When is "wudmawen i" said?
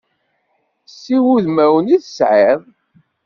1.23-1.97